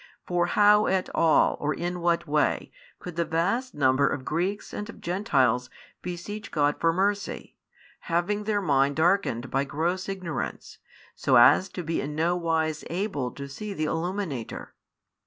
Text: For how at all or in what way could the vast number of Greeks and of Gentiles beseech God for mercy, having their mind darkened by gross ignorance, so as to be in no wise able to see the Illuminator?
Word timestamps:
For 0.25 0.47
how 0.47 0.87
at 0.87 1.11
all 1.13 1.57
or 1.59 1.75
in 1.75 1.99
what 1.99 2.25
way 2.25 2.71
could 2.97 3.17
the 3.17 3.23
vast 3.23 3.75
number 3.75 4.07
of 4.07 4.25
Greeks 4.25 4.73
and 4.73 4.89
of 4.89 4.99
Gentiles 4.99 5.69
beseech 6.01 6.49
God 6.49 6.79
for 6.79 6.91
mercy, 6.91 7.55
having 8.09 8.45
their 8.45 8.61
mind 8.61 8.95
darkened 8.95 9.51
by 9.51 9.63
gross 9.63 10.09
ignorance, 10.09 10.79
so 11.13 11.35
as 11.35 11.69
to 11.69 11.83
be 11.83 12.01
in 12.01 12.15
no 12.15 12.35
wise 12.35 12.83
able 12.89 13.29
to 13.33 13.47
see 13.47 13.75
the 13.75 13.85
Illuminator? 13.85 14.73